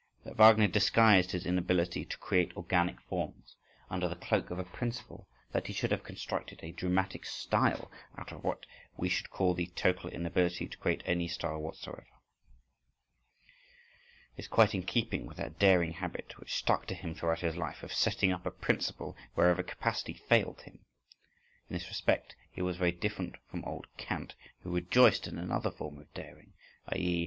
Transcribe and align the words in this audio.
That 0.23 0.35
Wagner 0.35 0.67
disguised 0.67 1.29
his 1.29 1.45
inability 1.45 2.05
to 2.05 2.17
create 2.17 2.57
organic 2.57 2.99
forms, 3.01 3.55
under 3.87 4.07
the 4.07 4.15
cloak 4.15 4.49
of 4.49 4.57
a 4.57 4.63
principle, 4.63 5.27
that 5.51 5.67
he 5.67 5.73
should 5.73 5.91
have 5.91 6.03
constructed 6.03 6.59
a 6.63 6.71
"dramatic 6.71 7.23
style" 7.23 7.91
out 8.17 8.31
of 8.31 8.43
what 8.43 8.65
we 8.97 9.09
should 9.09 9.29
call 9.29 9.53
the 9.53 9.67
total 9.67 10.09
inability 10.09 10.65
to 10.67 10.77
create 10.77 11.03
any 11.05 11.27
style 11.27 11.59
whatsoever, 11.59 12.07
is 14.37 14.47
quite 14.47 14.73
in 14.73 14.81
keeping 14.81 15.27
with 15.27 15.37
that 15.37 15.59
daring 15.59 15.91
habit, 15.93 16.35
which 16.39 16.55
stuck 16.55 16.87
to 16.87 16.95
him 16.95 17.13
throughout 17.13 17.41
his 17.41 17.55
life, 17.55 17.83
of 17.83 17.93
setting 17.93 18.31
up 18.31 18.43
a 18.47 18.49
principle 18.49 19.15
wherever 19.35 19.61
capacity 19.61 20.13
failed 20.15 20.61
him. 20.61 20.79
(In 21.69 21.75
this 21.75 21.87
respect 21.89 22.35
he 22.51 22.63
was 22.63 22.77
very 22.77 22.91
different 22.91 23.35
from 23.51 23.63
old 23.65 23.85
Kant, 23.97 24.33
who 24.63 24.73
rejoiced 24.73 25.27
in 25.27 25.37
another 25.37 25.69
form 25.69 25.99
of 25.99 26.11
daring, 26.15 26.53
_i.e. 26.91 27.19